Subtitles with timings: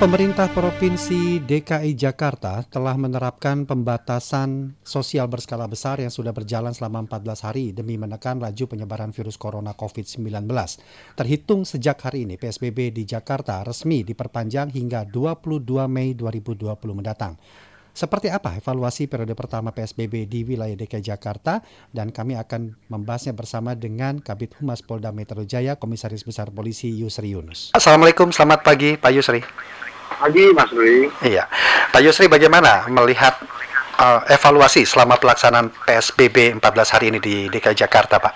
[0.00, 7.44] pemerintah Provinsi DKI Jakarta telah menerapkan pembatasan sosial berskala besar yang sudah berjalan selama 14
[7.44, 10.24] hari demi menekan laju penyebaran virus corona COVID-19.
[11.20, 16.64] Terhitung sejak hari ini, PSBB di Jakarta resmi diperpanjang hingga 22 Mei 2020
[16.96, 17.36] mendatang.
[17.92, 21.60] Seperti apa evaluasi periode pertama PSBB di wilayah DKI Jakarta
[21.92, 27.36] dan kami akan membahasnya bersama dengan Kabit Humas Polda Metro Jaya Komisaris Besar Polisi Yusri
[27.36, 27.76] Yunus.
[27.76, 29.44] Assalamualaikum, selamat pagi Pak Yusri
[30.18, 31.06] pagi Mas Rui.
[31.22, 31.46] Iya,
[31.94, 33.38] Pak Yusri bagaimana melihat
[34.00, 38.34] uh, evaluasi selama pelaksanaan PSBB 14 hari ini di DKI Jakarta, Pak?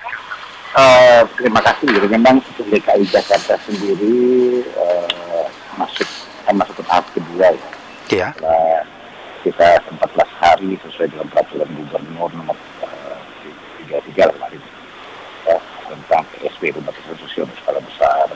[0.75, 1.87] Uh, terima kasih.
[1.87, 5.47] Jadi memang DKI Jakarta sendiri uh,
[5.79, 6.07] masuk
[6.45, 7.69] kan masuk ke tahap kedua ya.
[8.13, 8.29] Iya.
[9.45, 13.19] Kita 14 hari sesuai dengan peraturan gubernur nomor uh,
[13.87, 14.61] 33 kemarin
[15.47, 18.29] ya, tentang PSBB pembatasan sosial berskala besar.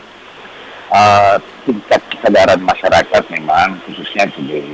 [0.89, 1.37] Uh,
[1.69, 4.65] tingkat kesadaran masyarakat memang khususnya di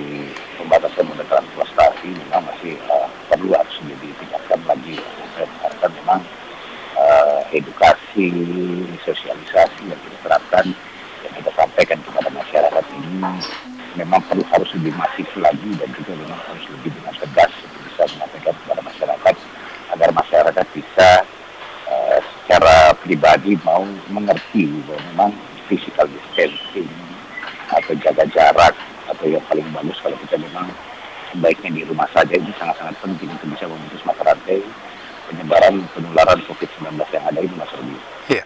[0.55, 5.02] pembatasan modal transportasi memang masih uh, perlu harus ditingkatkan lagi.
[5.02, 6.21] Mengharapkan memang
[6.95, 8.30] uh, edukasi,
[9.02, 10.71] sosialisasi yang kita terapkan
[11.27, 13.43] yang kita sampaikan kepada masyarakat ini
[13.99, 17.51] memang perlu harus lebih masif lagi dan juga memang harus lebih dengan tegas
[17.90, 19.35] bisa menyampaikan kepada masyarakat
[19.99, 21.09] agar masyarakat bisa
[21.90, 23.83] uh, secara pribadi mau
[24.15, 25.33] mengerti bahwa memang
[25.66, 26.90] physical distancing
[27.73, 28.74] atau jaga jarak
[29.09, 30.68] atau yang paling bagus kalau kita memang
[31.32, 34.62] sebaiknya di rumah saja ini sangat-sangat penting untuk bisa memutus mata rantai
[35.29, 37.96] penyebaran penularan COVID-19 yang ada ini Mas Rudi.
[38.29, 38.45] Iya.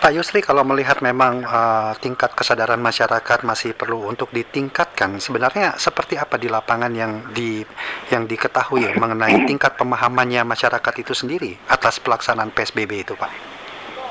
[0.00, 6.16] Pak Yusri kalau melihat memang uh, tingkat kesadaran masyarakat masih perlu untuk ditingkatkan, sebenarnya seperti
[6.16, 7.60] apa di lapangan yang di
[8.08, 13.59] yang diketahui mengenai tingkat pemahamannya masyarakat itu sendiri atas pelaksanaan PSBB itu, Pak?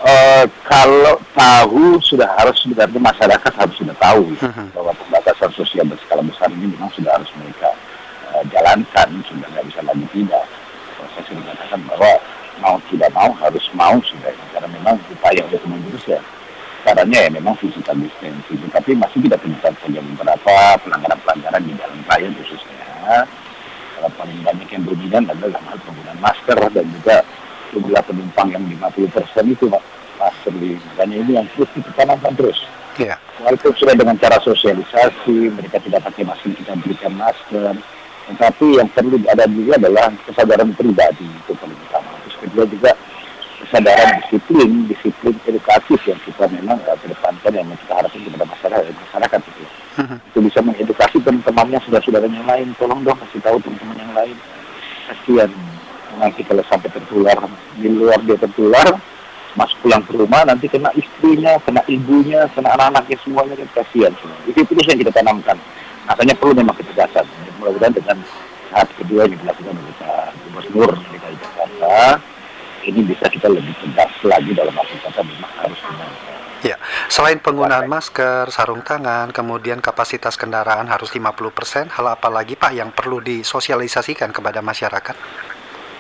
[0.10, 6.26] Uh, kalau tahu sudah harus sebenarnya masyarakat harus sudah tahu ya, bahwa pembatasan sosial berskala
[6.26, 7.70] besar ini memang sudah harus mereka
[8.34, 10.50] uh, jalankan sudah nggak bisa lagi tidak.
[11.14, 12.12] Saya sudah mengatakan bahwa
[12.58, 14.34] mau tidak mau harus mau sudah.
[14.50, 16.20] Karena memang upaya untuk menjurus ya
[16.90, 18.66] caranya ya memang physical distancing.
[18.74, 20.00] Tapi masih kita temukan saja.
[20.02, 20.54] Beberapa
[20.90, 23.30] pelanggaran-pelanggaran di dalam raya khususnya
[23.94, 27.22] kalau paling banyak yang dominan adalah hal penggunaan masker dan juga
[27.78, 29.99] jumlah penumpang yang 50 persen itu Pak
[30.44, 30.76] Serli.
[30.76, 32.60] Makanya ini yang terus kita tanamkan terus.
[33.00, 33.16] Yeah.
[33.40, 37.80] Walaupun sudah dengan cara sosialisasi, mereka tidak pakai masker, kita berikan masker.
[38.30, 42.12] Tetapi yang perlu ada juga adalah kesadaran pribadi itu paling utama.
[42.28, 42.92] Terus kedua juga
[43.64, 49.40] kesadaran disiplin, disiplin edukatif yang kita memang uh, kedepankan yang kita harapkan kepada masyarakat, masyarakat
[49.48, 49.64] itu.
[50.00, 50.18] Uh-huh.
[50.30, 52.68] Itu bisa mengedukasi teman-temannya, sudah-saudaranya yang lain.
[52.76, 54.38] Tolong dong kasih tahu teman-teman yang lain.
[55.10, 55.52] Kasihan
[56.20, 57.38] nanti kalau sampai tertular
[57.80, 58.88] di luar dia tertular
[59.58, 64.38] masuk pulang ke rumah nanti kena istrinya kena ibunya kena anak-anaknya semuanya kan kasihan semua.
[64.46, 65.58] Itu terus yang kita tanamkan.
[66.06, 67.26] Makanya perlu memang ketegasan.
[67.62, 68.18] Mudah-mudahan dengan
[68.70, 71.98] tahap kedua yang dilakukan oleh Pak Gubernur DKI Jakarta
[72.86, 76.12] ini bisa kita lebih tegas lagi dalam kata memang harus benar
[76.60, 76.76] Ya,
[77.08, 82.92] selain penggunaan masker, sarung tangan, kemudian kapasitas kendaraan harus 50%, hal apa lagi Pak yang
[82.92, 85.16] perlu disosialisasikan kepada masyarakat?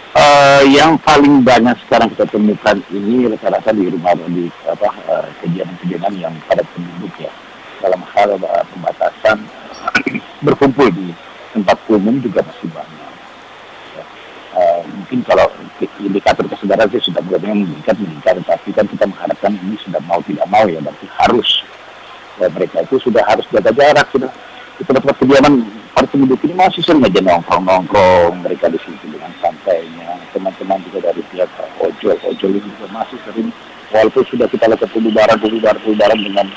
[0.09, 6.17] Uh, yang paling banyak sekarang kita temukan ini rata-rata di rumah di apa uh, kejadian-kejadian
[6.17, 7.29] yang pada penduduk ya
[7.77, 9.37] dalam hal uh, pembatasan
[10.45, 11.13] berkumpul di
[11.53, 13.13] tempat umum juga masih banyak.
[13.93, 14.03] Ya.
[14.57, 15.45] Uh, mungkin kalau
[16.01, 20.49] indikator kesadaran sih sudah mulai meningkat meningkat, tapi kan kita mengharapkan ini sudah mau tidak
[20.49, 21.49] mau ya berarti harus
[22.41, 24.33] ya, mereka itu sudah harus jaga jarak sudah
[24.79, 25.53] di tempat-tempat kediaman
[25.93, 29.18] para penduduk ini masih sering aja nongkrong-nongkrong mereka di sini
[29.59, 31.49] santainya teman-teman juga dari pihak
[31.83, 33.51] ojol ojol ini juga masih sering
[33.91, 36.47] walaupun sudah kita lakukan pembubaran pembubaran pembubaran dengan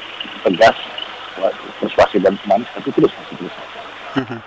[0.47, 0.77] tegas
[1.83, 3.55] persuasi dan semanis tapi terus masih terus
[4.23, 4.39] mhm.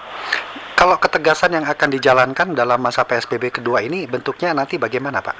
[0.80, 5.36] kalau ketegasan yang akan dijalankan dalam masa PSBB kedua ini bentuknya nanti bagaimana Pak?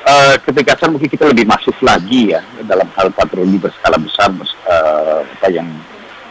[0.00, 5.52] Uh, ketegasan mungkin kita lebih masif lagi ya dalam hal patroli berskala besar uh, apa
[5.52, 5.68] yang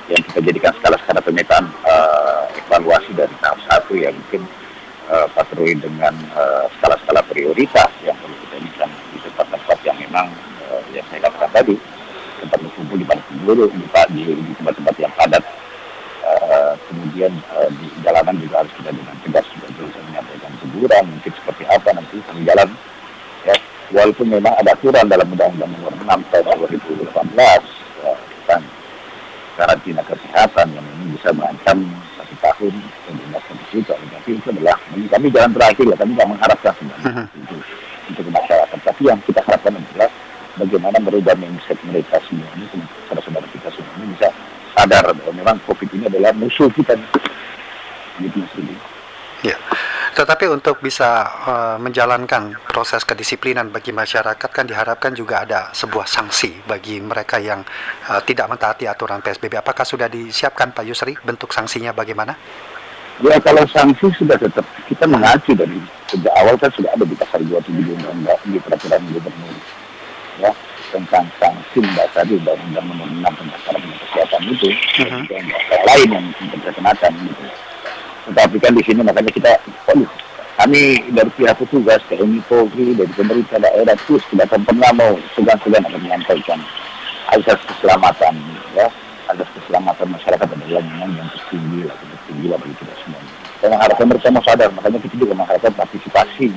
[0.09, 4.41] yang kita jadikan skala-skala pemetaan uh, evaluasi dari tahap satu ya mungkin
[5.59, 10.27] uh, patroli dengan uh, skala-skala prioritas yang perlu kita jadikan di tempat-tempat yang memang
[10.71, 11.75] uh, yang saya katakan tadi.
[12.39, 13.67] Tempat berkumpul di pada penduduk
[14.15, 14.23] di,
[14.55, 15.43] tempat-tempat yang padat.
[16.23, 21.31] Uh, kemudian uh, di jalanan juga harus kita dengan tegas juga bisa menyampaikan teguran mungkin
[21.35, 22.69] seperti apa nanti kami jalan
[23.47, 23.55] ya
[23.91, 27.79] walaupun memang ada aturan dalam undang-undang nomor 6 tahun 2018
[29.59, 31.83] karantina kesehatan yang ini bisa mengancam
[32.15, 33.93] satu tahun dan satu juta.
[33.99, 34.79] Tapi itu adalah
[35.19, 35.97] kami jalan terakhir lah.
[35.99, 37.11] Kami tidak mengharapkan sebenarnya
[38.07, 38.79] untuk masyarakat.
[38.87, 40.09] Tapi yang kita harapkan adalah
[40.55, 42.65] bagaimana merubah mindset mereka semua ini,
[43.11, 44.31] saudara-saudara kita semua ini bisa
[44.79, 46.95] sadar bahwa memang COVID ini adalah musuh kita.
[48.23, 48.39] Gitu.
[49.43, 49.55] Ya,
[50.15, 56.67] tetapi untuk bisa uh, menjalankan proses kedisiplinan bagi masyarakat kan diharapkan juga ada sebuah sanksi
[56.67, 57.63] bagi mereka yang
[58.11, 59.59] uh, tidak mentaati aturan PSBB.
[59.59, 62.35] Apakah sudah disiapkan Pak Yusri bentuk sanksinya bagaimana?
[63.19, 65.75] Ya kalau sanksi sudah tetap kita mengacu dari
[66.07, 69.55] sejak awal kan sudah ada di pasal 27 undang-undang di peraturan gubernur.
[70.39, 70.51] Ya
[70.89, 75.23] tentang sanksi mendasari undang-undang nomor 6 tentang karantina kesehatan itu uh -huh.
[75.27, 75.43] dan
[75.85, 77.45] lain yang kita gitu.
[78.29, 79.51] Tetapi kan di sini makanya kita
[79.91, 80.07] oh,
[80.59, 80.81] kami
[81.11, 86.01] dari pihak petugas TNI Polri dari pemerintah daerah terus tidak akan pernah mau segan-segan akan
[86.03, 86.59] menyampaikan
[87.35, 88.33] asas keselamatan
[88.75, 88.87] ya
[89.29, 93.21] asas keselamatan masyarakat adalah yang yang tertinggi lah tertinggi lah bagi kita semua.
[93.59, 96.49] Dan mengharapkan mereka mau sadar makanya kita juga mengharapkan partisipasi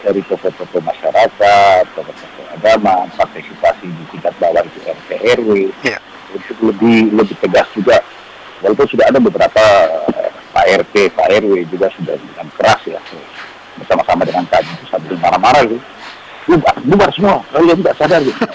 [0.00, 5.50] dari tokoh-tokoh masyarakat tokoh-tokoh agama partisipasi di tingkat bawah itu RT RW
[5.84, 6.00] yeah.
[6.32, 8.00] untuk lebih lebih tegas juga
[8.64, 9.62] walaupun sudah ada beberapa
[10.50, 13.00] Pak RT, Pak RW juga sudah dengan keras ya
[13.78, 15.80] bersama-sama dengan kami itu sambil marah-marah gitu.
[16.50, 18.40] Bubar, bubar semua kalian tidak sadar gitu.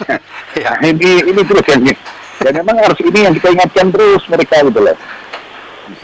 [0.56, 0.72] Ya.
[0.88, 1.84] ini ini terus yang
[2.46, 4.98] dan memang harus ini yang kita ingatkan terus mereka gitu loh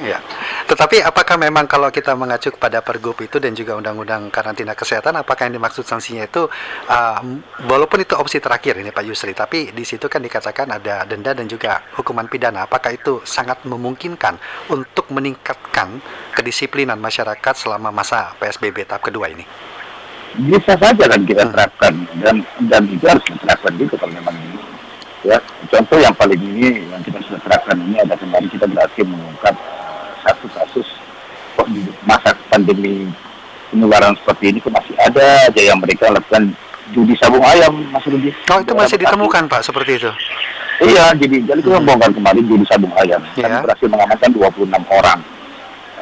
[0.02, 0.22] Ya.
[0.70, 5.50] Tetapi apakah memang kalau kita mengacu kepada Pergub itu dan juga Undang-Undang Karantina Kesehatan, apakah
[5.50, 6.46] yang dimaksud sanksinya itu,
[6.90, 7.20] uh,
[7.66, 11.50] walaupun itu opsi terakhir ini Pak Yusri, tapi di situ kan dikatakan ada denda dan
[11.50, 12.70] juga hukuman pidana.
[12.70, 14.38] Apakah itu sangat memungkinkan
[14.70, 15.98] untuk meningkatkan
[16.38, 19.46] kedisiplinan masyarakat selama masa PSBB tahap kedua ini?
[20.32, 21.52] Bisa saja kan kita hmm.
[21.52, 22.36] terapkan dan
[22.70, 24.61] dan itu harus diterapkan juga kalau memang ini.
[25.22, 25.38] Ya,
[25.70, 29.54] contoh yang paling ini yang kita sudah terapkan ini ada kemarin kita berhasil mengungkap
[30.26, 30.88] satu kasus
[31.54, 33.06] kok di masa pandemi
[33.70, 36.50] penularan seperti ini kok masih ada aja yang mereka lakukan
[36.90, 38.34] judi sabung ayam Mas Rudi.
[38.50, 40.12] Oh itu masih ditemukan Pak seperti itu?
[40.82, 41.88] Iya, jadi jadi kita hmm.
[41.88, 43.22] bongkar kemarin judi sabung ayam.
[43.38, 43.62] Yeah.
[43.62, 45.20] Kami berhasil mengamankan 26 orang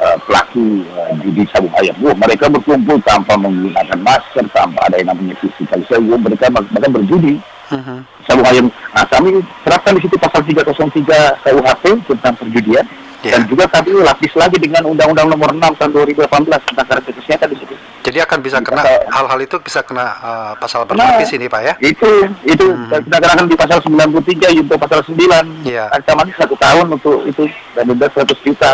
[0.00, 1.92] uh, pelaku uh, judi sabung ayam.
[2.00, 5.84] Wah, mereka berkumpul tanpa menggunakan masker, tanpa ada yang namanya physical
[6.16, 7.36] mereka mereka berjudi.
[7.70, 7.98] Uh-huh.
[8.26, 8.66] Sabung ayam.
[8.90, 12.86] Nah, kami terapkan di situ pasal 303 KUHP tentang perjudian
[13.20, 13.36] Yeah.
[13.36, 16.24] Dan juga kami lapis lagi dengan Undang-Undang Nomor 6 tahun 2018
[16.72, 17.74] tentang karantina kesehatan di situ.
[18.00, 18.80] Jadi akan bisa kena
[19.12, 21.74] hal-hal itu bisa kena uh, pasal berlapis nah, ini Pak ya?
[21.84, 22.08] Itu
[22.48, 22.88] itu hmm.
[22.88, 25.20] kita kenakan di pasal 93 yaitu pasal 9.
[25.68, 25.92] Yeah.
[25.92, 27.44] Ancamannya satu tahun untuk itu
[27.76, 28.72] dan denda 100 juta.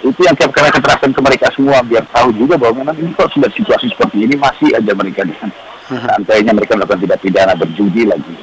[0.00, 3.28] Itu yang kita akan terapkan ke mereka semua biar tahu juga bahwa memang ini kok
[3.28, 5.75] sudah situasi seperti ini masih aja mereka dengan hmm.
[6.10, 8.34] santainya mereka melakukan tidak pidana berjudi lagi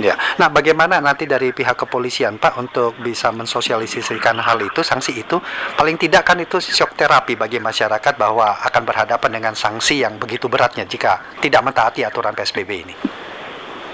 [0.00, 0.16] Ya.
[0.40, 5.36] Nah, bagaimana nanti dari pihak kepolisian Pak untuk bisa mensosialisasikan hal itu, sanksi itu
[5.76, 10.48] paling tidak kan itu shock terapi bagi masyarakat bahwa akan berhadapan dengan sanksi yang begitu
[10.48, 12.94] beratnya jika tidak mentaati aturan PSBB ini.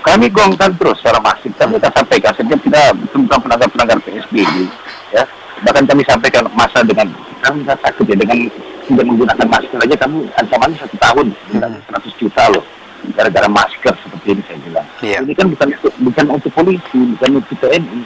[0.06, 1.50] Kami gongkan terus secara masif.
[1.58, 4.70] Kami akan sampaikan setiap kita tentang penanggar-penanggar PSBB,
[5.10, 5.26] ya.
[5.66, 7.10] Bahkan kami sampaikan masa dengan
[7.42, 8.38] kami tidak takut ya dengan
[8.86, 11.26] tidak menggunakan masker aja kami ancamannya satu tahun,
[11.56, 11.74] hmm.
[11.90, 12.62] 100 juta loh
[13.14, 14.86] gara-gara masker seperti ini saya bilang.
[15.04, 15.20] Yeah.
[15.22, 15.68] Ini kan bukan
[16.02, 18.00] bukan untuk polisi, bukan untuk TNI,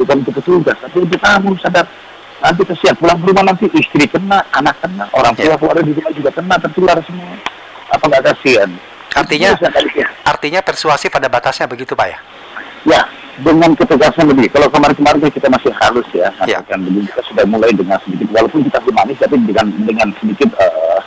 [0.00, 1.86] bukan untuk petugas, tapi untuk kamu sadar
[2.36, 5.58] nanti kesian pulang ke rumah nanti istri kena, anak kena, orang tua yeah.
[5.58, 7.34] keluarga di rumah juga kena tertular semua.
[7.92, 8.70] Apa nggak kasihan?
[9.16, 9.56] Artinya,
[10.28, 12.18] artinya persuasi pada batasnya begitu pak ya?
[12.84, 13.02] Ya,
[13.40, 14.52] dengan ketegasan lebih.
[14.52, 16.60] Kalau kemarin-kemarin kita masih halus ya, yeah.
[16.68, 21.00] kan kita sudah mulai dengan sedikit, walaupun kita manis, tapi dengan dengan sedikit uh,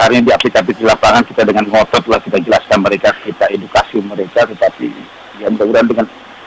[0.00, 4.00] ya kasarnya di aplikasi di lapangan kita dengan ngotot lah kita jelaskan mereka kita edukasi
[4.00, 4.88] mereka tetapi
[5.36, 6.06] ya mudah-mudahan dengan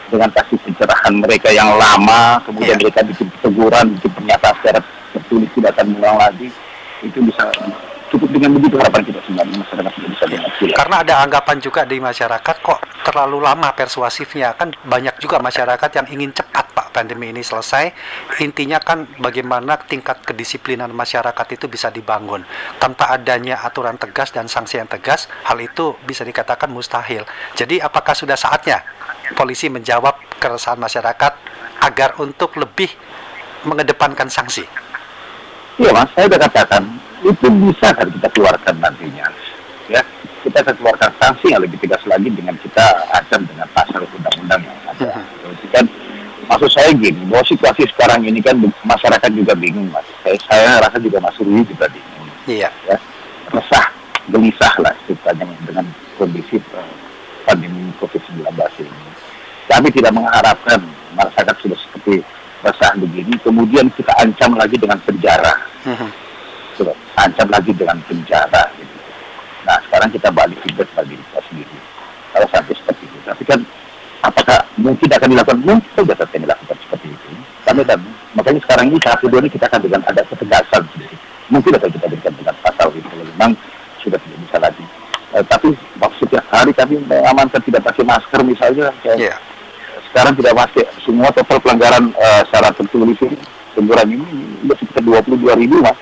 [0.09, 2.89] dengan kasih pencerahan mereka yang lama kemudian yeah.
[2.89, 4.79] mereka bikin teguran bikin pernyataan secara
[5.13, 6.49] tertulis tidak akan mengulang lagi
[7.05, 7.45] itu bisa
[8.09, 11.97] cukup dengan begitu harapan kita sebenarnya masyarakat tidak bisa dengan Karena ada anggapan juga di
[12.01, 16.62] masyarakat kok terlalu lama persuasifnya kan banyak juga masyarakat yang ingin cepat
[16.93, 17.89] pandemi ini selesai.
[18.45, 22.45] Intinya kan bagaimana tingkat kedisiplinan masyarakat itu bisa dibangun
[22.77, 25.25] tanpa adanya aturan tegas dan sanksi yang tegas.
[25.49, 27.25] Hal itu bisa dikatakan mustahil.
[27.57, 28.85] Jadi apakah sudah saatnya
[29.33, 31.33] polisi menjawab keresahan masyarakat
[31.81, 32.93] agar untuk lebih
[33.65, 34.63] mengedepankan sanksi?
[35.81, 36.85] Iya mas, saya sudah katakan
[37.23, 39.25] itu bisa kan kita keluarkan nantinya
[39.87, 40.03] ya
[40.43, 42.85] kita akan keluarkan sanksi yang lebih tegas lagi dengan kita
[43.15, 45.09] ancam dengan pasal undang-undang yang ada
[45.47, 45.85] itu kan
[46.47, 50.05] maksud saya gini bahwa situasi sekarang ini kan masyarakat juga bingung mas.
[50.21, 52.27] Saya, saya rasa juga mas Rui juga bingung.
[52.47, 52.69] Iya.
[52.89, 52.97] Ya
[53.53, 53.85] resah
[54.31, 55.85] gelisah lah ceritanya dengan
[56.15, 56.93] kondisi uh,
[57.45, 58.49] pandemi COVID-19
[58.81, 59.09] ini.
[59.67, 60.79] Kami tidak mengharapkan
[61.15, 62.23] masyarakat sudah seperti
[62.63, 63.35] resah begini.
[63.43, 65.53] Kemudian kita ancam lagi dengan penjara.
[65.87, 66.23] -huh
[67.23, 68.97] ancam lagi dengan penjara gitu.
[69.63, 71.77] Nah sekarang kita balik feedback bagi kita sendiri
[72.35, 73.17] kalau sampai seperti itu.
[73.23, 73.59] Tapi kan
[74.23, 75.59] apakah mungkin akan dilakukan?
[75.61, 77.27] Mungkin saja tetap dilakukan seperti itu.
[77.67, 77.99] Kami Medan.
[78.33, 81.19] Makanya sekarang ini satu dua ini kita akan dengan ada ketegasan sedikit.
[81.51, 83.51] Mungkin akan kita berikan dengan pasal itu kalau memang
[84.01, 84.85] sudah tidak bisa lagi.
[85.33, 85.67] Uh, tapi
[86.17, 88.89] setiap hari kami mengamankan tidak pakai masker misalnya.
[89.05, 89.37] Kayak yeah.
[90.09, 93.37] Sekarang tidak pakai semua total pelanggaran uh, secara tertulis ini
[93.73, 94.25] teguran ini
[94.61, 95.97] sudah sekitar 22 ribu mas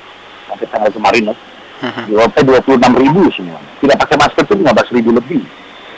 [0.52, 1.40] sampai tanggal kemarin mas.
[1.82, 2.06] Uh-huh.
[2.46, 3.58] dua puluh enam ribu semua.
[3.82, 5.42] Tidak pakai masker itu 15 ribu lebih.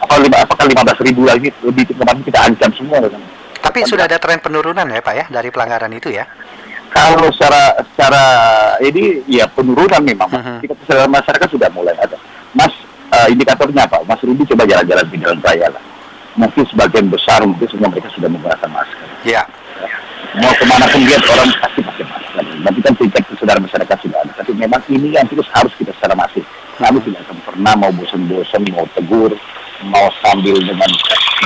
[0.03, 3.23] Apa lima, apakah 15 ribu lagi lebih kemarin kita ancam semua kan?
[3.63, 6.27] Tapi sudah ada tren penurunan ya Pak ya dari pelanggaran itu ya?
[6.91, 8.23] Kalau secara secara
[8.83, 10.29] ini ya penurunan memang.
[10.29, 10.59] Uh-huh.
[10.85, 12.19] Secara masyarakat sudah mulai ada.
[12.53, 12.69] Mas
[13.15, 14.03] uh, indikatornya apa?
[14.05, 15.83] Mas Rudi coba jalan-jalan di jalan raya lah.
[16.37, 19.07] Mungkin sebagian besar mungkin semua mereka sudah menggunakan masker.
[19.25, 19.41] Ya.
[20.37, 22.43] Mau ke mana pun lihat orang pasti pakai masker.
[22.61, 24.31] Tapi kan tingkat kesadaran masyarakat sudah ada.
[24.37, 26.45] Tapi memang ini yang terus harus kita secara masif.
[26.77, 29.33] Kami tidak akan pernah mau bosan-bosan, mau tegur,
[29.87, 30.89] mau sambil dengan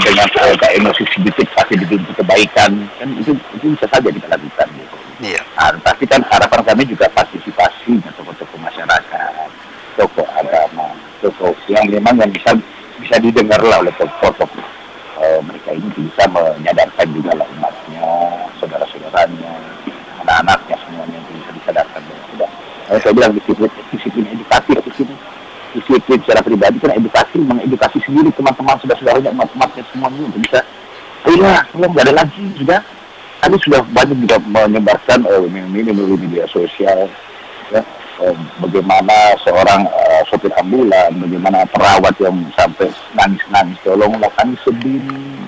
[0.03, 4.97] dengan uh, emosi sedikit pasti bikin kebaikan kan itu itu bisa saja kita lakukan gitu.
[5.17, 5.41] Iya.
[5.57, 9.49] Nah, tapi kan harapan kami juga partisipasi tokoh-tokoh masyarakat,
[9.97, 10.93] tokoh agama,
[11.25, 12.53] tokoh yang memang yang bisa
[13.01, 14.65] bisa didengar lah oleh tokoh-tokoh
[15.17, 18.05] uh, mereka ini bisa menyadarkan juga lah umatnya,
[18.61, 19.53] saudara-saudaranya,
[20.21, 22.01] anak-anaknya semuanya bisa disadarkan.
[22.33, 22.49] Sudah.
[22.87, 24.26] Saya bilang disiplin, disiplin
[25.97, 30.59] disiplin secara pribadi kan edukasi mengedukasi sendiri teman-teman sudah saudaranya umat-umatnya semuanya untuk bisa
[31.25, 32.81] ayolah tolong nggak ada lagi sudah.
[33.37, 37.09] Kami sudah banyak juga menyebarkan uh, ini melalui media sosial
[37.73, 37.81] ya.
[38.17, 38.33] Uh,
[38.65, 39.13] bagaimana
[39.45, 44.97] seorang uh, sopir ambulan bagaimana perawat yang sampai nangis-nangis tolonglah kami sedih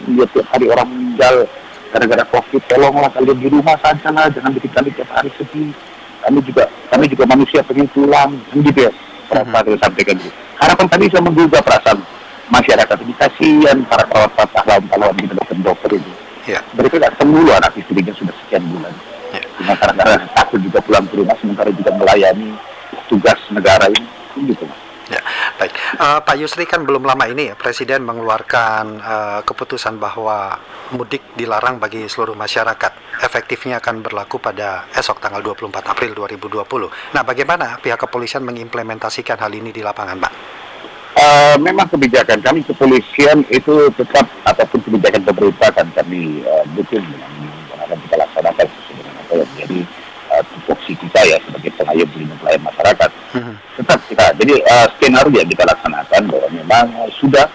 [0.05, 1.49] lihat tiap hari orang meninggal
[1.89, 5.73] gara-gara covid tolonglah kalian di rumah saja lah jangan bikin kami tiap hari sedih.
[6.19, 8.93] Kami juga kami juga manusia pengen pulang gitu ya
[9.29, 9.79] perasaan uh-huh.
[9.79, 10.29] sampaikan itu.
[10.57, 12.01] Harapan kami bisa menggugah perasaan
[12.49, 16.11] masyarakat ini kasihan para perawat pahlawan-pahlawan kita dokter-dokter itu.
[16.49, 16.65] Yeah.
[16.73, 18.93] Mereka tidak sembuh anak istrinya sudah sekian bulan.
[19.59, 22.55] Cuma karena takut juga pulang ke rumah sementara juga melayani
[23.11, 24.07] tugas negara ini.
[24.49, 24.88] Gitu mas.
[25.09, 25.21] Ya,
[25.57, 25.73] baik.
[25.97, 30.53] Uh, Pak Yusri kan belum lama ini ya Presiden mengeluarkan uh, keputusan bahwa
[30.93, 33.17] mudik dilarang bagi seluruh masyarakat.
[33.25, 36.61] Efektifnya akan berlaku pada esok tanggal 24 April 2020.
[37.17, 40.33] Nah, bagaimana pihak kepolisian mengimplementasikan hal ini di lapangan, Pak?
[41.19, 47.33] Uh, memang kebijakan kami kepolisian itu tetap ataupun kebijakan pemerintah kan kami uh, dukung dengan
[47.81, 49.79] akan kita laksanakan sesuai dengan apa yang menjadi
[50.33, 53.09] uh, tupoksi kita ya sebagai pengayom pelindung pelayan masyarakat.
[53.33, 53.55] Hmm.
[53.77, 57.45] Tetap kita, jadi uh, skenario yang kita laksanakan bahwa memang uh, sudah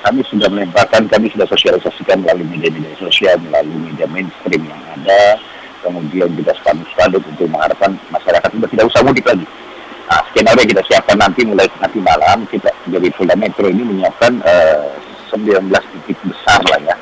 [0.00, 5.36] kami sudah melemparkan, kami sudah sosialisasikan melalui media-media sosial, melalui media mainstream yang ada,
[5.84, 9.44] kemudian juga spanduk-spanduk untuk mengharapkan masyarakat sudah tidak usah mudik lagi.
[10.10, 14.42] Nah, skenario yang kita siapkan nanti mulai nanti malam kita dari Polda Metro ini menyiapkan
[14.42, 14.90] uh,
[15.30, 16.96] 19 titik besar lah ya,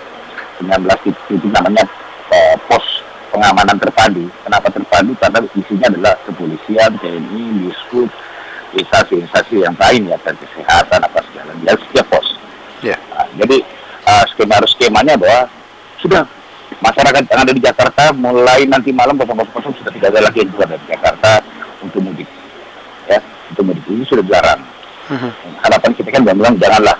[0.60, 1.86] 19 titik namanya
[2.28, 2.97] uh, pos
[3.38, 4.26] pengamanan terpadu.
[4.42, 5.14] Kenapa terpadu?
[5.14, 8.10] Karena isinya adalah kepolisian, TNI, Dishub,
[8.74, 11.54] instansi-instansi yang lain ya, dan kesehatan apa segala.
[11.62, 12.26] Dan setiap pos.
[12.82, 12.98] Yeah.
[13.14, 13.62] Nah, jadi
[14.10, 15.46] uh, skema skemanya bahwa
[16.02, 16.26] sudah
[16.82, 20.68] masyarakat yang ada di Jakarta mulai nanti malam 00.00 sudah tidak ada lagi yang keluar
[20.74, 21.30] dari Jakarta
[21.78, 22.26] untuk mudik.
[23.06, 23.22] Ya,
[23.54, 24.62] untuk mudik ini sudah dilarang.
[25.08, 25.32] Uh-huh.
[25.62, 26.96] Harapan kita kan bilang janganlah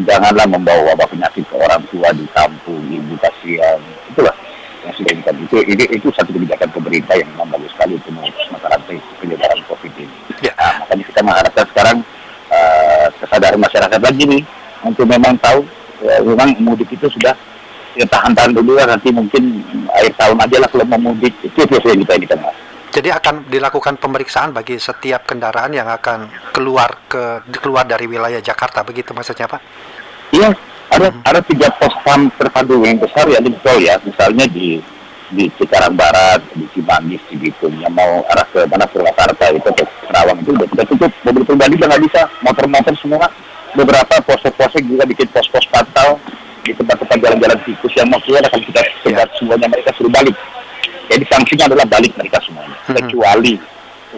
[0.00, 3.76] janganlah membawa wabah penyakit ke orang tua di kampung, ibu kasihan.
[4.08, 4.32] Itulah
[4.80, 8.12] yang sudah kita itu, itu itu satu kebijakan pemerintah yang memang bagus sekali untuk
[8.64, 10.16] rantai penyebaran COVID ini.
[10.40, 10.52] Ya.
[10.56, 11.96] Nah, makanya kita mengharapkan sekarang
[12.48, 14.42] uh, kesadaran masyarakat lagi nih
[14.86, 15.60] untuk memang tahu
[16.00, 17.34] ya, memang mudik itu sudah
[17.98, 19.60] ya tahan-tahan dulu lah nanti mungkin
[19.90, 22.40] akhir tahun aja lah kalau mau mudik itu biasanya kita ini kan
[22.90, 28.82] Jadi akan dilakukan pemeriksaan bagi setiap kendaraan yang akan keluar ke keluar dari wilayah Jakarta
[28.82, 29.62] begitu maksudnya Pak?
[30.34, 30.50] Iya,
[30.90, 33.94] ada ada tiga pos pam terpadu yang besar ya di ya.
[34.02, 34.82] Misalnya di
[35.30, 39.84] di Cikarang Barat, di Cimanggis, di Bitung, yang mau arah ke mana Purwakarta itu ke
[40.10, 43.30] Kerawang itu udah kita tutup, mobil pribadi udah nggak bisa, motor-motor semua,
[43.78, 46.18] beberapa pos-pos juga bikin pos-pos pantau
[46.66, 50.34] di tempat-tempat jalan-jalan tikus yang mau keluar akan kita sebar semuanya mereka suruh balik.
[51.10, 52.94] Jadi sanksinya adalah balik mereka semuanya, hmm.
[52.98, 53.54] kecuali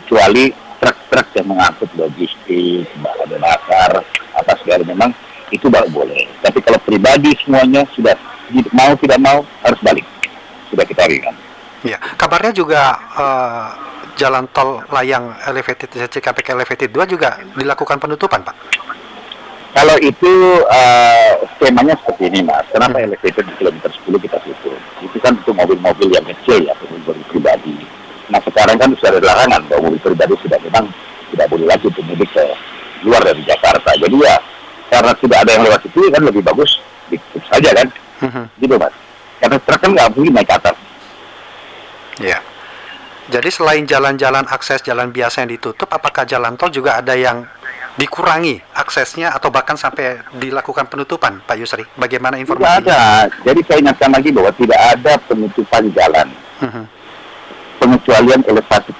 [0.00, 0.44] kecuali
[0.80, 4.00] truk-truk yang mengangkut logistik, bahan bakar,
[4.32, 4.82] apa segala.
[4.88, 5.12] Memang
[5.52, 6.21] itu baru boleh.
[6.52, 8.12] Tapi kalau pribadi semuanya sudah
[8.76, 10.04] mau tidak mau harus balik.
[10.68, 11.32] Sudah kita ringan.
[11.80, 13.72] Ya, kabarnya juga uh,
[14.20, 18.52] jalan tol layang elevated Cikampek elevated 2 juga dilakukan penutupan, Pak.
[19.72, 22.68] Kalau itu uh, skemanya seperti ini, Mas.
[22.68, 23.08] Kenapa hmm.
[23.08, 24.76] elevated di kilometer 10 kita tutup?
[25.00, 27.80] Itu kan untuk mobil-mobil yang kecil ya, mobil pribadi.
[28.28, 30.84] Nah sekarang kan sudah ada larangan bahwa mobil pribadi sudah memang
[31.32, 32.44] tidak boleh lagi untuk mudik ke
[33.08, 33.96] luar dari Jakarta.
[33.96, 34.36] Jadi ya
[34.92, 36.70] karena tidak ada yang lewat situ kan lebih bagus
[37.08, 37.88] ditutup saja kan
[38.28, 38.44] uh-huh.
[38.60, 38.94] gitu mas
[39.40, 40.76] karena truk kan nggak mungkin naik ke atas
[42.20, 42.38] Ya.
[43.30, 47.46] Jadi selain jalan-jalan akses jalan biasa yang ditutup, apakah jalan tol juga ada yang
[47.96, 51.86] dikurangi aksesnya atau bahkan sampai dilakukan penutupan, Pak Yusri?
[51.96, 52.82] Bagaimana Tidak informasinya?
[52.82, 53.30] ada.
[53.46, 56.28] Jadi saya ingatkan lagi bahwa tidak ada penutupan jalan.
[56.60, 56.84] Mhm.
[57.78, 58.92] Pengecualian elevasi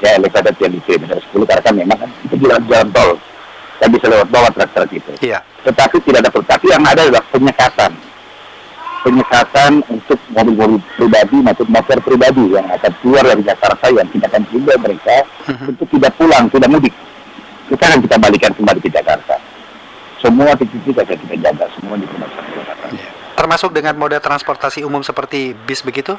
[0.00, 3.10] ya elevasi yang di kilometer 10 karena kan memang kan itu jalan jalan tol.
[3.80, 5.12] Saya bisa lewat bawah truk-truk itu.
[5.24, 5.40] Iya.
[5.64, 7.92] Tetapi tidak ada tapi yang ada adalah penyekatan.
[9.00, 14.76] Penyekatan untuk mobil-mobil pribadi maupun motor pribadi yang akan keluar dari Jakarta yang tindakan juga
[14.76, 15.72] mereka Mhm.
[15.72, 16.92] untuk tidak pulang, tidak mudik.
[17.72, 19.40] Kita akan kita balikan kembali ke Jakarta.
[20.20, 22.40] Semua titik-titik akan kita jaga, semua di Jakarta.
[22.92, 23.08] Iya.
[23.32, 26.12] Termasuk dengan moda transportasi umum seperti bis begitu?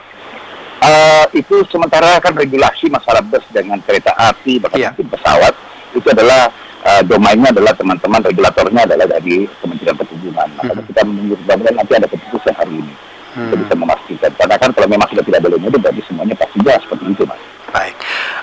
[0.82, 5.54] Eh, itu sementara kan regulasi masalah bus dengan kereta api bahkan mungkin pesawat
[5.94, 6.50] itu adalah
[6.92, 10.48] eh, domainnya adalah teman-teman regulatornya adalah dari Kementerian Perhubungan.
[10.60, 10.90] Makanya Mhm.
[10.92, 12.94] kita menunggu mudah-mudahan nanti ada keputusan hari ini.
[13.32, 13.62] Kita Hmm.
[13.64, 14.32] bisa memastikan.
[14.36, 17.40] Karena kan kalau memang sudah tidak boleh mudik berarti semuanya pasti jelas seperti itu mas.
[17.72, 17.96] Baik.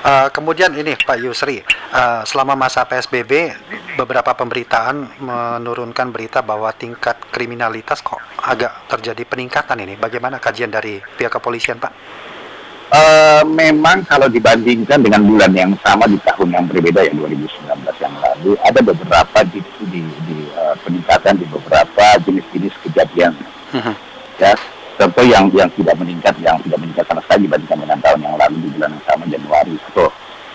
[0.09, 3.53] Eh, kemudian ini Pak Yusri, eh, selama masa PSBB
[4.01, 10.01] beberapa pemberitaan menurunkan berita bahwa tingkat kriminalitas kok agak terjadi peningkatan ini.
[10.01, 11.93] Bagaimana kajian dari pihak kepolisian, Pak?
[12.89, 18.08] Eh, memang kalau dibandingkan dengan bulan yang sama di tahun yang berbeda ya 2019 yang
[18.39, 23.35] lalu ada beberapa di, di, di, eh, peningkatan di beberapa jenis-jenis kejadian
[23.69, 23.93] Mhm.
[24.39, 24.55] ya
[24.97, 28.57] contoh yang yang tidak meningkat yang tidak meningkat sama sekali dibandingkan dengan tahun yang lalu
[28.59, 30.09] di bulan yang sama Januari atau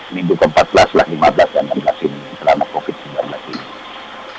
[0.10, 3.62] minggu ke-14 lah 15 dan 16 ini selama COVID-19 ini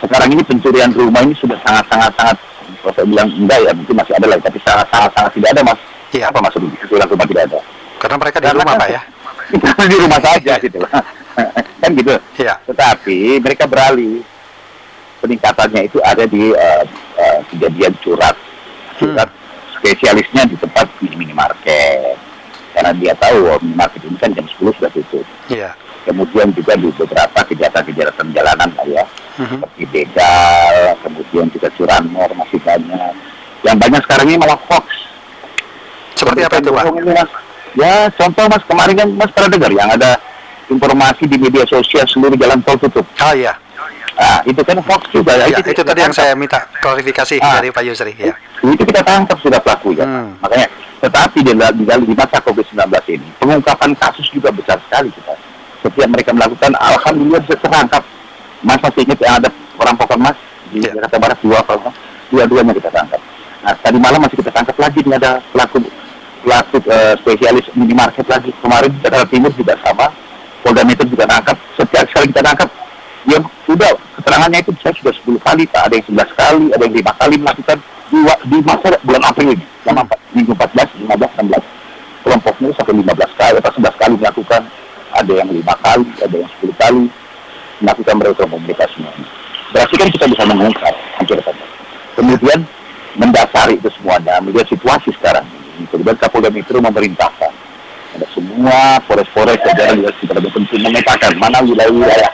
[0.01, 2.37] sekarang ini pencurian rumah ini sudah sangat-sangat sangat
[2.81, 5.81] kalau saya bilang enggak ya mungkin masih ada lah tapi sangat-sangat sangat tidak ada mas
[6.11, 6.25] Iya.
[6.31, 7.59] apa maksudnya pencurian rumah tidak ada
[7.97, 9.03] Karena mereka di Karena rumah, kan- Pak ya.
[9.91, 10.91] di rumah saja gitu lah.
[11.85, 12.55] kan gitu Iya.
[12.65, 14.25] tetapi mereka beralih
[15.21, 16.85] peningkatannya itu ada di eh,
[17.17, 18.37] eh, kejadian curhat
[18.97, 19.29] curhat
[19.77, 22.17] spesialisnya di tempat mini minimarket
[22.73, 25.77] karena dia tahu oh, minimarket ini kan jam 10 sudah tutup Iya.
[26.05, 29.61] kemudian juga di beberapa kejahatan-kejahatan jalanan lah ya Mhm.
[29.61, 33.13] seperti begal kemudian juga curanmor masih banyak
[33.63, 34.87] yang banyak sekarang ini malah hoax
[36.15, 36.85] Seperti apa itu, Pak?
[36.87, 37.31] Ini, Mas.
[37.75, 40.15] Ya, contoh Mas, kemarin kan Mas pernah dengar yang ada
[40.69, 43.05] informasi di media sosial seluruh jalan tol tutup.
[43.21, 43.53] Oh iya.
[44.15, 45.35] Nah, itu kan hoax juga.
[45.35, 47.59] Ya, itu tadi yang saya minta klarifikasi Ah.
[47.59, 48.31] dari Pak Yusri ya.
[48.63, 50.07] Itu kita tangkap sudah pelaku ya.
[50.07, 50.39] Hmm.
[50.39, 50.71] Makanya,
[51.03, 52.79] tetapi di, di, di masa COVID-19
[53.11, 55.35] ini, pengungkapan kasus juga besar sekali kita.
[55.83, 58.07] Setiap mereka melakukan, Alhamdulillah bisa terangkap.
[58.63, 60.39] Mas masih ingat yang ada perampokan Mas
[60.71, 60.95] di Ya.
[60.95, 61.91] Jakarta Barat dua apa?
[62.31, 63.21] Dua-duanya kita tangkap.
[63.67, 65.83] Nah, tadi malam masih kita tangkap lagi nih ada pelaku
[66.45, 70.07] pelaku eh, spesialis minimarket lagi kemarin di Jakarta Timur juga sama
[70.65, 72.69] Polda Metro juga tangkap setiap kali kita tangkap
[73.29, 75.83] ya sudah keterangannya itu saya sudah 10 kali pak.
[75.85, 79.65] Ada yang 11 kali ada yang lima kali melakukan di, di masa bulan April ini.
[79.85, 84.63] Selama minggu 14, 15, 16 kelompoknya sampai 15 kali atau 11 kali melakukan.
[85.15, 87.05] Ada yang lima kali ada yang 10 kali
[87.85, 89.27] melakukan mereka semuanya
[89.75, 91.65] berarti kan kita bisa mengungkap hampir saja
[92.15, 92.59] kemudian
[93.19, 95.47] mendasari itu semuanya melihat situasi sekarang
[95.91, 97.51] kemudian Kapolda Metro memerintahkan
[98.15, 102.33] ada semua polres-polres jajaran juga kita penting memetakan mana wilayah-wilayah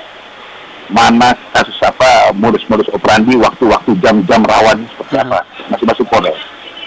[0.91, 5.41] mana kasus apa modus-modus operandi waktu-waktu jam-jam rawan seperti apa
[5.73, 6.41] masing-masing polres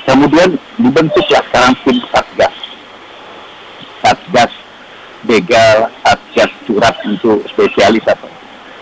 [0.03, 2.55] kemudian dibentuklah sekarang tim satgas.
[4.03, 4.51] Satgas
[5.23, 8.03] begal satgas surat untuk spesialis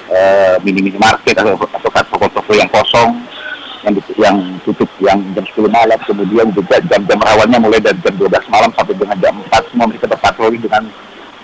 [0.09, 3.21] eh, mini-mini market atau atau toko-toko yang kosong
[3.81, 8.29] yang yang tutup yang jam 10 malam kemudian juga jam-jam rawannya mulai dari jam 12
[8.53, 9.33] malam sampai dengan jam
[10.41, 10.83] 4 semua mereka berpatroli dengan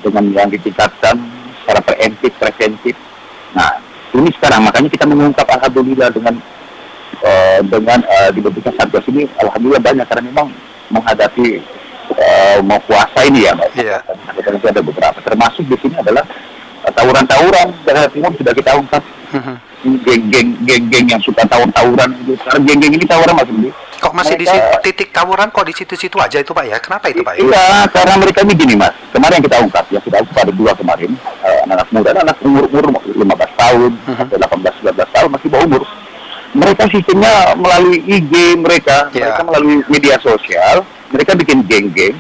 [0.01, 1.15] dengan yang ditingkatkan
[1.61, 2.95] secara preventif preventif
[3.53, 3.77] nah
[4.17, 6.35] ini sekarang makanya kita mengungkap alhamdulillah dengan
[7.21, 10.47] eh, dengan eh, dibentuknya satgas ini alhamdulillah banyak karena memang
[10.89, 11.61] menghadapi
[12.17, 13.69] eh, mau puasa ini ya Mbak.
[13.75, 13.97] Iya.
[14.31, 16.23] Ada, ada beberapa termasuk di sini adalah
[16.91, 19.03] tawuran-tawuran Jakarta Timur sudah kita ungkap
[20.03, 24.45] geng-geng geng-geng yang suka tawuran-tawuran itu sekarang geng-geng ini tawuran mas Budi Kok masih di
[24.45, 26.77] Mereka- situ, titik tawuran kok di situ-situ aja itu Pak ya?
[26.77, 27.33] Kenapa itu Pak?
[27.33, 28.93] Iya, karena mereka ini gini mas.
[29.09, 32.85] Kemarin kita ungkap, ya kita ungkap ada dua kemarin, eh, anak-anak muda, anak umur umur
[33.09, 34.13] 15 tahun, Mhm.
[34.21, 35.83] sampai 18-19 tahun masih bawah umur.
[36.53, 39.33] Mereka sistemnya melalui IG mereka, Iya.
[39.33, 42.13] mereka melalui media sosial, mereka bikin geng-geng.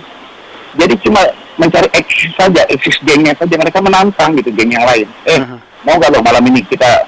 [0.73, 1.21] Jadi cuma
[1.57, 3.53] mencari eksis saja, eksis gengnya saja.
[3.53, 5.07] Mereka menantang gitu geng yang lain.
[5.25, 5.57] Eh, Mhm.
[5.83, 7.05] mau gak lo malam ini kita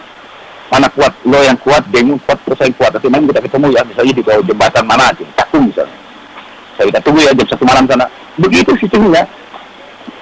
[0.69, 3.81] mana kuat lo yang kuat gengmu kuat terus saya kuat tapi malam kita ketemu ya
[3.81, 5.97] misalnya di bawah jembatan mana aja cakung misalnya
[6.77, 8.05] saya kita tunggu ya jam satu malam sana
[8.37, 9.25] begitu sistemnya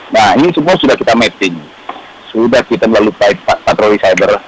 [0.07, 1.51] nah ini semua sudah kita mapping
[2.31, 4.39] sudah kita melalui pat- pat- patroli cyber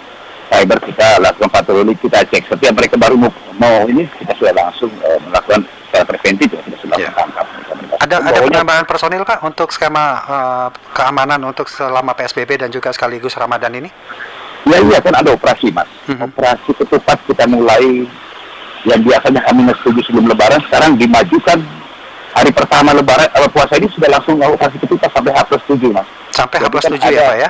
[0.48, 4.90] cyber kita lakukan patroli kita cek setiap mereka baru mau, mau ini kita sudah langsung
[5.04, 7.10] eh, melakukan secara preventif kita sudah Ya.
[7.18, 7.94] tangkap mereka, mereka.
[7.98, 12.94] Ada Ada ada penambahan personil Pak untuk skema uh, keamanan untuk selama PSBB dan juga
[12.94, 13.90] sekaligus Ramadan ini?
[14.70, 15.90] Ya iya kan ada operasi mas.
[16.06, 16.30] Mm-hmm.
[16.30, 18.06] Operasi ketupat kita mulai
[18.86, 21.58] yang biasanya kami setuju sebelum Lebaran sekarang dimajukan
[22.38, 26.06] hari pertama Lebaran uh, puasa ini sudah langsung operasi ketupat sampai H plus tujuh mas.
[26.36, 27.50] Sampai H plus kan tujuh ya Pak ya?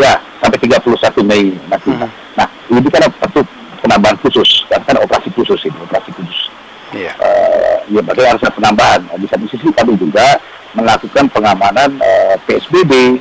[0.00, 1.90] Ya sampai 31 Mei nanti.
[1.90, 2.08] Mm-hmm.
[2.38, 3.40] Nah ini kan satu
[3.82, 6.51] penambahan khusus kan, kan operasi khusus ini operasi khusus.
[6.92, 7.12] Iya.
[7.12, 7.14] Yeah.
[7.18, 9.00] Uh, ya berarti harus ada penambahan.
[9.18, 10.38] Di satu sisi kami juga
[10.72, 13.20] melakukan pengamanan uh, PSBB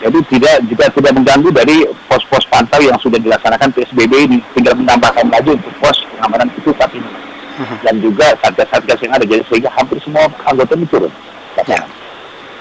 [0.00, 5.28] jadi tidak juga tidak mengganggu dari pos-pos pantau yang sudah dilaksanakan PSBB ini, tinggal menambahkan
[5.28, 7.04] lagi untuk pos pengamanan itu saat ini.
[7.60, 7.78] Uh-huh.
[7.84, 11.12] Dan juga satgas-satgas yang ada, jadi sehingga hampir semua anggota ini turun.
[11.68, 11.84] Ya.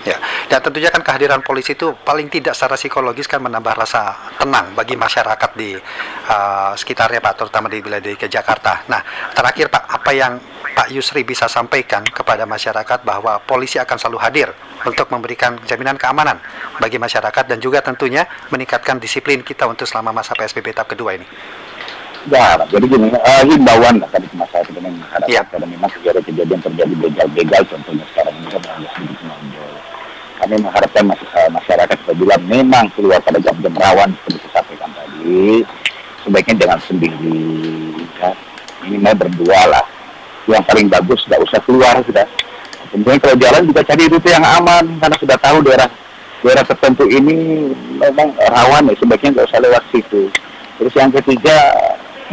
[0.07, 0.15] Ya,
[0.47, 4.95] dan tentunya kan kehadiran polisi itu paling tidak secara psikologis kan menambah rasa tenang bagi
[4.95, 5.75] masyarakat di
[6.31, 8.87] uh, sekitarnya Pak, terutama di wilayah DKI Jakarta.
[8.87, 9.03] Nah,
[9.35, 10.39] terakhir Pak, apa yang
[10.71, 14.47] Pak Yusri bisa sampaikan kepada masyarakat bahwa polisi akan selalu hadir
[14.87, 16.39] untuk memberikan jaminan keamanan
[16.79, 21.27] bagi masyarakat dan juga tentunya meningkatkan disiplin kita untuk selama masa PSBB tahap kedua ini?
[22.27, 25.43] Ya, jadi gini, uh, himbauan lah tadi masyarakat dengan masyarakat ya.
[25.47, 29.48] karena memang kejadian-kejadian terjadi begal-begal contohnya sekarang ini kan sedikit
[30.39, 35.67] kami mengharapkan eh, masyarakat apabila memang keluar pada jam-jam rawan seperti saya sampaikan tadi.
[36.23, 37.43] Sebaiknya jangan sendiri
[38.19, 38.31] ya.
[38.87, 39.85] minimal berdua lah.
[40.47, 42.25] Yang paling bagus tidak usah keluar sudah.
[42.89, 45.89] Kemudian kalau jalan juga cari rute yang aman karena sudah tahu daerah
[46.41, 50.31] daerah tertentu ini memang rawan ya sebaiknya nggak usah lewat situ.
[50.79, 51.55] Terus yang ketiga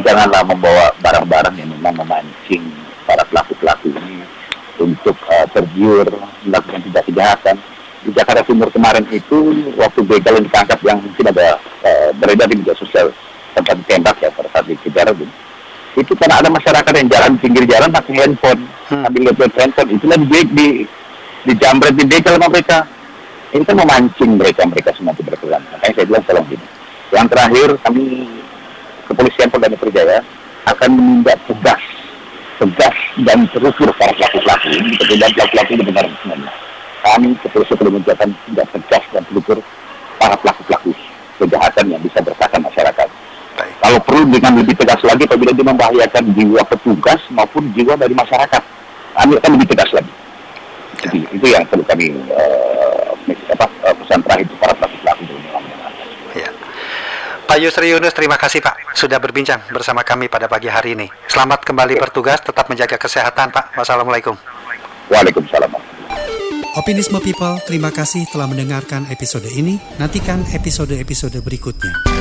[0.00, 2.62] janganlah membawa barang-barang yang memang memancing
[3.04, 4.22] para pelaku-pelaku ini
[4.78, 6.06] untuk uh, tergiur
[6.46, 7.56] melakukan tindak kejahatan
[8.06, 9.38] di Jakarta Timur kemarin itu
[9.74, 13.10] waktu begal yang ditangkap yang mungkin ada uh, beredar di media sosial
[13.58, 15.26] tempat ditembak ya pada saat dikejar itu
[15.96, 19.02] itu karena ada masyarakat yang jalan pinggir jalan pakai handphone hmm.
[19.02, 20.66] sambil lihat handphone itulah di di
[21.46, 22.86] di jambret di begal sama mereka.
[23.54, 25.62] Ini kan memancing mereka mereka semua itu berkelan.
[25.72, 26.66] Makanya saya bilang tolong ini
[27.14, 28.26] yang terakhir kami
[29.06, 30.20] kepolisian Polda Metro Jaya
[30.66, 31.82] akan menindak tegas
[32.58, 36.36] tegas dan terukur para pelaku-pelaku ini dan pelaku-pelaku ini benar semuanya
[37.26, 39.58] kami kepolisian perlu menjadikan tidak tegas dan terukur
[40.22, 40.94] para pelaku-pelaku
[41.42, 43.08] kejahatan yang bisa meresahkan masyarakat.
[43.58, 43.74] Baik.
[43.82, 48.62] Kalau perlu dengan lebih tegas lagi apabila dia membahayakan jiwa petugas maupun jiwa dari masyarakat,
[49.18, 50.06] kami akan lebih tegas lagi.
[50.06, 51.02] Ya.
[51.02, 53.10] Jadi itu yang perlu kami uh,
[53.58, 55.22] apa, uh, pesan terakhir para pelaku-pelaku
[56.38, 56.50] ya.
[57.46, 61.10] Pak Yusri Yunus, terima kasih Pak sudah berbincang bersama kami pada pagi hari ini.
[61.26, 62.06] Selamat kembali ya.
[62.06, 63.74] bertugas, tetap menjaga kesehatan Pak.
[63.74, 64.38] Wassalamualaikum.
[65.10, 65.86] Waalaikumsalam.
[66.76, 69.80] Opinisme People, terima kasih telah mendengarkan episode ini.
[69.96, 72.15] Nantikan episode-episode berikutnya.